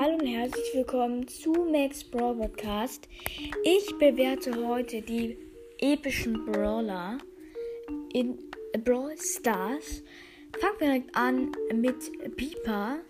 Hallo 0.00 0.14
und 0.14 0.26
herzlich 0.26 0.74
willkommen 0.74 1.26
zu 1.26 1.50
Max 1.72 2.04
Brawl 2.04 2.36
Podcast. 2.36 3.08
Ich 3.64 3.98
bewerte 3.98 4.54
heute 4.64 5.02
die 5.02 5.36
epischen 5.78 6.46
Brawler 6.46 7.18
in 8.12 8.38
Brawl 8.84 9.16
Stars. 9.18 10.04
Fangen 10.60 10.74
wir 10.78 10.86
direkt 10.86 11.16
an 11.16 11.50
mit 11.74 11.96
Piper. 12.36 13.00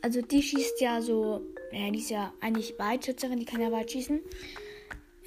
Also 0.00 0.22
die 0.22 0.42
schießt 0.42 0.80
ja 0.80 1.02
so, 1.02 1.42
ja, 1.70 1.90
die 1.90 1.98
ist 1.98 2.08
ja 2.08 2.32
eigentlich 2.40 2.78
Weitschützerin, 2.78 3.38
die 3.38 3.44
kann 3.44 3.60
ja 3.60 3.70
weit 3.70 3.90
schießen. 3.90 4.22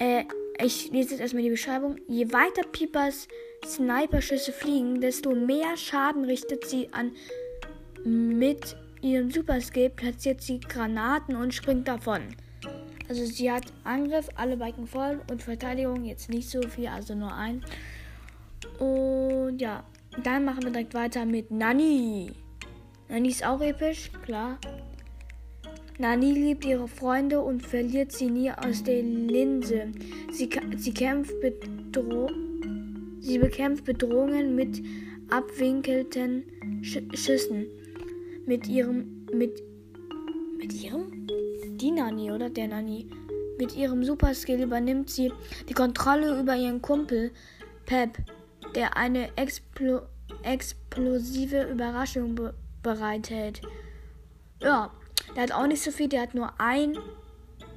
Äh, 0.00 0.24
ich 0.60 0.90
lese 0.90 1.10
jetzt 1.10 1.20
erstmal 1.20 1.44
die 1.44 1.50
Beschreibung. 1.50 2.00
Je 2.08 2.32
weiter 2.32 2.66
Pipers 2.66 3.28
Sniperschüsse 3.64 4.52
fliegen, 4.52 5.00
desto 5.00 5.36
mehr 5.36 5.76
Schaden 5.76 6.24
richtet 6.24 6.66
sie 6.66 6.88
an 6.90 7.12
mit 8.02 8.76
ihrem 9.04 9.30
Superskill 9.30 9.90
platziert 9.90 10.40
sie 10.40 10.60
Granaten 10.60 11.36
und 11.36 11.52
springt 11.52 11.86
davon. 11.86 12.22
Also 13.08 13.26
sie 13.26 13.50
hat 13.50 13.64
Angriff, 13.84 14.28
alle 14.34 14.56
Balken 14.56 14.86
voll 14.86 15.20
und 15.30 15.42
Verteidigung 15.42 16.04
jetzt 16.04 16.30
nicht 16.30 16.48
so 16.48 16.62
viel, 16.62 16.88
also 16.88 17.14
nur 17.14 17.32
ein. 17.34 17.62
Und 18.78 19.60
ja, 19.60 19.84
dann 20.22 20.44
machen 20.44 20.64
wir 20.64 20.70
direkt 20.70 20.94
weiter 20.94 21.26
mit 21.26 21.50
Nani. 21.50 22.32
Nani 23.08 23.28
ist 23.28 23.44
auch 23.44 23.60
episch, 23.60 24.10
klar. 24.24 24.58
Nani 25.98 26.32
liebt 26.32 26.64
ihre 26.64 26.88
Freunde 26.88 27.40
und 27.40 27.64
verliert 27.64 28.10
sie 28.10 28.30
nie 28.30 28.50
aus 28.50 28.82
der 28.82 29.02
Linse. 29.02 29.92
Sie, 30.32 30.48
sie, 30.78 30.94
kämpft 30.94 31.34
Bedro 31.40 32.30
sie 33.20 33.38
bekämpft 33.38 33.84
Bedrohungen 33.84 34.54
mit 34.56 34.82
abwinkelten 35.30 36.44
Sch 36.82 36.98
Schüssen 37.14 37.66
mit 38.46 38.66
ihrem, 38.68 39.26
mit, 39.32 39.62
mit 40.58 40.72
ihrem? 40.72 41.26
Die 41.76 41.90
Nani, 41.90 42.30
oder? 42.30 42.50
Der 42.50 42.68
Nani. 42.68 43.08
Mit 43.58 43.76
ihrem 43.76 44.02
Superskill 44.04 44.62
übernimmt 44.62 45.10
sie 45.10 45.32
die 45.68 45.74
Kontrolle 45.74 46.40
über 46.40 46.56
ihren 46.56 46.82
Kumpel 46.82 47.30
Pep, 47.86 48.18
der 48.74 48.96
eine 48.96 49.36
Explo 49.36 50.02
explosive 50.42 51.62
Überraschung 51.70 52.34
be 52.34 52.54
bereithält. 52.82 53.62
Ja, 54.60 54.90
der 55.34 55.44
hat 55.44 55.52
auch 55.52 55.66
nicht 55.66 55.82
so 55.82 55.90
viel, 55.90 56.08
der 56.08 56.22
hat 56.22 56.34
nur 56.34 56.52
ein 56.60 56.98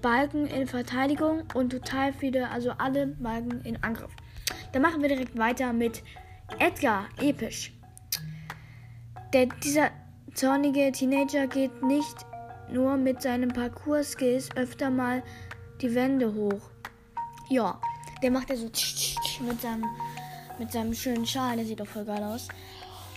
Balken 0.02 0.48
in 0.48 0.68
Verteidigung 0.68 1.44
und 1.54 1.70
total 1.70 2.12
viele, 2.14 2.50
also 2.50 2.72
alle 2.72 3.08
Balken 3.08 3.62
in 3.62 3.82
Angriff. 3.84 4.12
Dann 4.74 4.82
machen 4.82 5.02
wir 5.02 5.10
direkt 5.10 5.38
weiter 5.38 5.72
mit 5.72 6.04
Edgar, 6.60 7.08
episch. 7.22 7.74
Der, 9.34 9.48
dieser 9.64 9.92
zornige 10.38 10.92
Teenager 10.92 11.48
geht 11.48 11.82
nicht 11.82 12.16
nur 12.72 12.96
mit 12.96 13.24
seinen 13.24 13.50
Parcours-Skills 13.50 14.56
öfter 14.56 14.92
mal 14.92 15.24
die 15.82 15.94
Wände 15.96 16.34
hoch. 16.34 16.62
Ja, 17.50 17.82
der 18.22 18.30
macht 18.30 18.52
ja 18.52 18.56
so 18.56 18.66
mit 18.66 19.62
seinem, 19.62 19.86
mit 20.60 20.72
seinem 20.72 20.94
schönen 20.94 21.26
Schal, 21.26 21.58
der 21.58 21.66
sieht 21.66 21.80
doch 21.80 21.88
voll 21.88 22.06
geil 22.06 22.24
aus. 22.24 22.50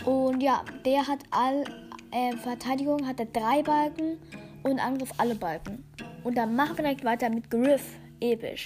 Und 0.06 0.42
ja, 0.42 0.64
der 0.86 1.06
hat 1.06 1.18
all 1.30 1.64
äh, 2.10 2.34
Verteidigung 2.38 3.06
hat 3.06 3.20
er 3.20 3.26
drei 3.26 3.62
Balken 3.62 4.18
und 4.62 4.78
Angriff 4.78 5.12
alle 5.18 5.34
Balken. 5.34 5.84
Und 6.24 6.38
dann 6.38 6.56
machen 6.56 6.78
wir 6.78 6.84
direkt 6.84 7.04
weiter 7.04 7.28
mit 7.28 7.50
Griff, 7.50 7.98
episch. 8.20 8.64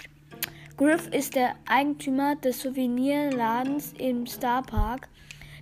Griff 0.76 1.08
ist 1.08 1.34
der 1.34 1.56
Eigentümer 1.68 2.36
des 2.36 2.60
Souvenirladens 2.60 3.94
im 3.98 4.28
Star 4.28 4.62
Park 4.62 5.08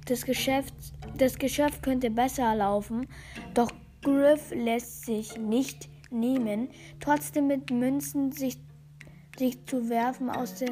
das 0.06 0.24
Geschäft, 0.24 0.74
das 1.16 1.38
Geschäft 1.38 1.82
könnte 1.82 2.10
besser 2.10 2.54
laufen, 2.54 3.06
doch 3.54 3.70
Griff 4.02 4.52
lässt 4.52 5.06
sich 5.06 5.36
nicht 5.38 5.88
nehmen, 6.10 6.68
trotzdem 7.00 7.46
mit 7.46 7.70
Münzen 7.70 8.32
sich, 8.32 8.58
sich 9.38 9.64
zu 9.66 9.88
werfen 9.88 10.28
aus 10.30 10.56
der 10.56 10.70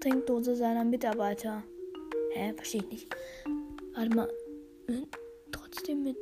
Trinkdose 0.00 0.56
seiner 0.56 0.84
Mitarbeiter. 0.84 1.62
Hä, 2.32 2.54
verstehe 2.54 2.82
ich 2.82 2.88
nicht. 2.88 3.16
Warte 3.94 4.16
mal. 4.16 4.28
Trotzdem 5.52 6.02
mit, 6.02 6.16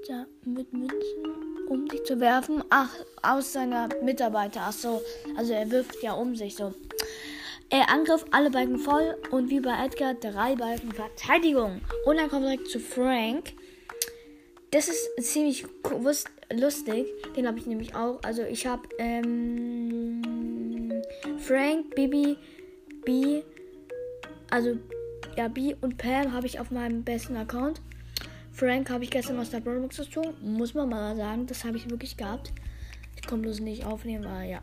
mit 0.44 0.72
Münzen 0.72 1.48
um 1.68 1.88
sich 1.88 2.02
zu 2.04 2.18
werfen? 2.18 2.64
Ach, 2.70 2.90
aus 3.22 3.52
seiner 3.52 3.88
Mitarbeiter. 4.02 4.60
Ach 4.64 4.72
so. 4.72 5.00
Also 5.36 5.52
er 5.52 5.70
wirft 5.70 6.02
ja 6.02 6.12
um 6.12 6.34
sich 6.34 6.56
so. 6.56 6.74
Er 7.70 7.90
Angriff, 7.90 8.24
alle 8.30 8.50
Balken 8.50 8.78
voll 8.78 9.14
und 9.30 9.50
wie 9.50 9.60
bei 9.60 9.84
Edgar 9.84 10.14
drei 10.14 10.56
Balken 10.56 10.90
Verteidigung. 10.90 11.82
Und 12.06 12.16
dann 12.16 12.30
kommt 12.30 12.44
direkt 12.44 12.68
zu 12.68 12.80
Frank. 12.80 13.52
Das 14.70 14.88
ist 14.88 15.10
ziemlich 15.20 15.66
lustig. 16.50 17.06
Den 17.36 17.46
habe 17.46 17.58
ich 17.58 17.66
nämlich 17.66 17.94
auch. 17.94 18.20
Also 18.22 18.42
ich 18.42 18.66
habe 18.66 18.88
ähm, 18.98 20.22
Frank, 21.38 21.94
Bibi, 21.94 22.38
B, 23.04 23.42
also 24.50 24.78
ja, 25.36 25.48
B 25.48 25.74
und 25.82 25.98
Pam 25.98 26.32
habe 26.32 26.46
ich 26.46 26.58
auf 26.58 26.70
meinem 26.70 27.04
besten 27.04 27.36
Account. 27.36 27.82
Frank 28.50 28.88
habe 28.90 29.04
ich 29.04 29.10
gestern 29.10 29.38
aus 29.38 29.50
der 29.50 29.60
Brawlbox 29.60 29.98
gezogen. 29.98 30.34
Muss 30.40 30.72
man 30.72 30.88
mal 30.88 31.14
sagen, 31.16 31.46
das 31.46 31.64
habe 31.64 31.76
ich 31.76 31.88
wirklich 31.90 32.16
gehabt. 32.16 32.50
Ich 33.14 33.26
komme 33.26 33.42
bloß 33.42 33.60
nicht 33.60 33.84
aufnehmen, 33.84 34.24
aber 34.24 34.42
ja. 34.42 34.60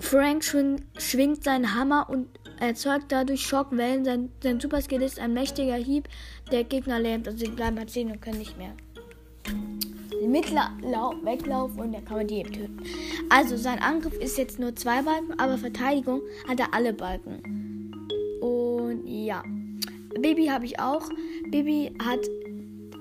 Frank 0.00 0.42
schwing, 0.42 0.82
schwingt 0.98 1.44
seinen 1.44 1.74
Hammer 1.74 2.08
und 2.08 2.26
erzeugt 2.58 3.06
dadurch 3.08 3.42
Schockwellen. 3.42 4.04
Sein, 4.04 4.30
sein 4.42 4.58
Superskill 4.58 5.02
ist 5.02 5.18
ein 5.18 5.34
mächtiger 5.34 5.76
Hieb, 5.76 6.08
der 6.50 6.64
Gegner 6.64 6.98
lähmt. 6.98 7.28
Also 7.28 7.38
sie 7.38 7.50
bleiben 7.50 7.78
halt 7.78 7.90
stehen 7.90 8.10
und 8.10 8.20
können 8.20 8.38
nicht 8.38 8.56
mehr. 8.56 8.72
Mitlauf, 10.26 11.14
Weglauf 11.22 11.76
und 11.78 11.92
der 11.92 12.02
kann 12.02 12.18
man 12.18 12.26
die 12.26 12.36
eben 12.36 12.52
töten. 12.52 12.82
Also 13.30 13.56
sein 13.56 13.78
Angriff 13.78 14.14
ist 14.18 14.36
jetzt 14.36 14.58
nur 14.58 14.74
zwei 14.76 15.02
Balken, 15.02 15.38
aber 15.38 15.56
Verteidigung 15.56 16.20
hat 16.48 16.60
er 16.60 16.74
alle 16.74 16.92
Balken. 16.92 17.92
Und 18.40 19.06
ja. 19.06 19.42
Baby 20.20 20.46
habe 20.46 20.64
ich 20.64 20.78
auch. 20.80 21.08
Baby 21.50 21.94
hat. 22.04 22.20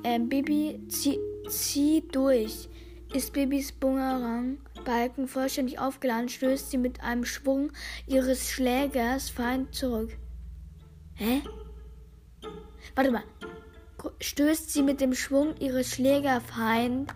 Äh, 0.03 0.19
Baby 0.19 0.79
zieht 0.87 1.19
zieh 1.49 2.03
durch. 2.11 2.69
Ist 3.13 3.33
Babys 3.33 3.71
Bumerang 3.71 4.59
Balken 4.89 5.27
vollständig 5.27 5.77
aufgeladen, 5.77 6.29
stößt 6.29 6.71
sie 6.71 6.79
mit 6.79 7.03
einem 7.03 7.23
Schwung 7.23 7.71
ihres 8.07 8.49
Schlägers 8.49 9.29
Feind 9.29 9.75
zurück. 9.75 10.17
Hä? 11.13 11.43
Warte 12.95 13.11
mal. 13.11 13.21
Stößt 14.19 14.73
sie 14.73 14.81
mit 14.81 14.99
dem 14.99 15.13
Schwung 15.13 15.55
ihres 15.57 15.91
Schlägerfeind 15.93 17.13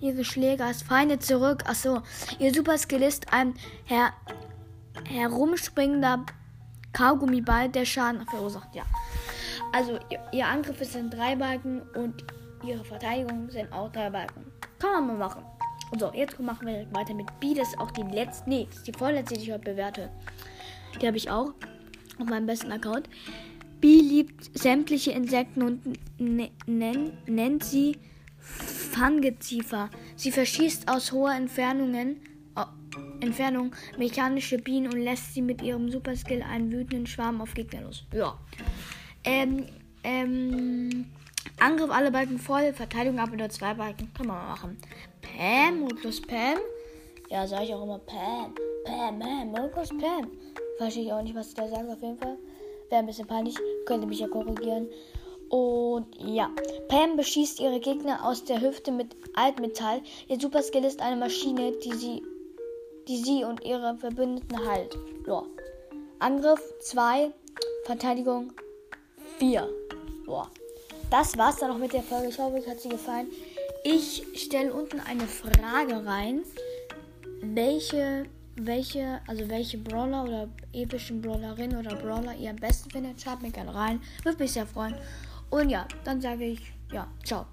ihre 0.00 0.22
Schlägers 0.22 0.82
Feinde 0.82 1.18
zurück. 1.18 1.64
Achso, 1.66 2.02
ihr 2.38 2.52
Superskill 2.52 3.02
ist 3.02 3.32
ein 3.32 3.54
her 3.86 4.12
herumspringender 5.06 6.26
Kaugummiball, 6.92 7.70
der 7.70 7.86
Schaden 7.86 8.26
verursacht. 8.26 8.74
Ja. 8.74 8.82
Also 9.72 9.98
ihr, 10.10 10.20
ihr 10.32 10.46
Angriff 10.46 10.78
ist 10.82 10.94
in 10.94 11.08
drei 11.08 11.36
Balken 11.36 11.80
und 11.94 12.22
ihre 12.62 12.84
Verteidigung 12.84 13.48
sind 13.48 13.72
auch 13.72 13.90
drei 13.92 14.10
Balken. 14.10 14.44
Kann 14.78 15.06
man 15.06 15.18
mal 15.18 15.28
machen. 15.28 15.57
Und 15.90 16.00
so, 16.00 16.12
jetzt 16.14 16.38
machen 16.40 16.66
wir 16.66 16.86
weiter 16.92 17.14
mit 17.14 17.26
B. 17.40 17.54
Das 17.54 17.68
ist 17.68 17.78
auch 17.78 17.90
die 17.90 18.02
letzte, 18.02 18.48
nee, 18.48 18.68
die 18.86 18.92
vorletzte, 18.92 19.34
die 19.34 19.42
ich 19.42 19.52
heute 19.52 19.64
bewerte. 19.64 20.10
Die 21.00 21.06
habe 21.06 21.16
ich 21.16 21.30
auch 21.30 21.52
auf 22.18 22.26
meinem 22.28 22.46
besten 22.46 22.72
Account. 22.72 23.08
B 23.80 24.00
liebt 24.00 24.58
sämtliche 24.58 25.12
Insekten 25.12 25.62
und 25.62 25.98
nennt 26.18 27.64
sie 27.64 27.96
Fangeziefer. 28.38 29.90
Sie 30.16 30.32
verschießt 30.32 30.90
aus 30.90 31.12
hoher 31.12 31.34
Entfernungen, 31.34 32.16
Entfernung 33.20 33.72
mechanische 33.96 34.58
Bienen 34.58 34.92
und 34.92 35.00
lässt 35.00 35.34
sie 35.34 35.42
mit 35.42 35.62
ihrem 35.62 35.90
Superskill 35.90 36.42
einen 36.42 36.72
wütenden 36.72 37.06
Schwarm 37.06 37.40
auf 37.40 37.54
Gegner 37.54 37.82
los. 37.82 38.04
Ja. 38.12 38.38
Ähm, 39.24 39.66
ähm, 40.02 41.06
Angriff 41.60 41.90
alle 41.90 42.10
Balken 42.10 42.38
voll, 42.38 42.72
Verteidigung 42.72 43.18
ab 43.18 43.30
oder 43.32 43.48
zwei 43.48 43.74
Balken. 43.74 44.12
Kann 44.14 44.26
man 44.26 44.48
machen. 44.48 44.78
Pam, 45.22 45.80
Modus 45.80 46.20
Pam. 46.22 46.58
Ja, 47.30 47.46
sage 47.46 47.64
ich 47.64 47.74
auch 47.74 47.82
immer 47.82 47.98
Pam. 47.98 48.54
Pam, 48.84 49.18
Pam, 49.18 49.50
Modus 49.50 49.88
Pam. 49.88 50.30
Verstehe 50.78 51.04
ich 51.04 51.12
auch 51.12 51.22
nicht, 51.22 51.34
was 51.34 51.54
der 51.54 51.68
sagt 51.68 51.88
auf 51.88 52.00
jeden 52.02 52.18
Fall. 52.18 52.36
Wäre 52.88 53.00
ein 53.00 53.06
bisschen 53.06 53.26
peinlich. 53.26 53.56
Könnte 53.86 54.06
mich 54.06 54.20
ja 54.20 54.28
korrigieren. 54.28 54.88
Und 55.50 56.06
ja, 56.18 56.50
Pam 56.88 57.16
beschießt 57.16 57.60
ihre 57.60 57.80
Gegner 57.80 58.24
aus 58.24 58.44
der 58.44 58.60
Hüfte 58.60 58.92
mit 58.92 59.16
Altmetall. 59.34 60.02
Ihr 60.28 60.38
Superskill 60.38 60.84
ist 60.84 61.00
eine 61.00 61.16
Maschine, 61.16 61.72
die 61.72 61.92
sie, 61.94 62.22
die 63.08 63.16
sie 63.16 63.44
und 63.44 63.64
ihre 63.64 63.96
Verbündeten 63.96 64.66
heilt. 64.66 64.96
Ja. 65.26 65.42
Angriff 66.18 66.60
2, 66.80 67.32
Verteidigung 67.84 68.52
4. 69.38 69.68
Boah. 70.26 70.50
Das 71.10 71.36
war's 71.38 71.56
dann 71.56 71.70
noch 71.70 71.78
mit 71.78 71.92
der 71.92 72.02
Folge. 72.02 72.28
Ich 72.28 72.38
hoffe, 72.38 72.58
es 72.58 72.66
hat 72.66 72.80
sie 72.80 72.90
gefallen. 72.90 73.28
Ich 73.84 74.26
stelle 74.36 74.72
unten 74.72 75.00
eine 75.00 75.26
Frage 75.26 76.04
rein, 76.04 76.42
welche, 77.40 78.26
welche, 78.56 79.20
also 79.26 79.48
welche 79.48 79.78
Brawler 79.78 80.24
oder 80.24 80.48
epischen 80.72 81.22
Brawlerin 81.22 81.76
oder 81.76 81.96
Brawler 81.96 82.34
ihr 82.34 82.50
am 82.50 82.56
besten 82.56 82.90
findet. 82.90 83.20
Schreibt 83.20 83.42
mir 83.42 83.50
gerne 83.50 83.74
rein. 83.74 84.00
Würde 84.22 84.38
mich 84.42 84.52
sehr 84.52 84.66
freuen. 84.66 84.94
Und 85.50 85.70
ja, 85.70 85.86
dann 86.04 86.20
sage 86.20 86.44
ich, 86.44 86.60
ja, 86.92 87.06
ciao. 87.24 87.46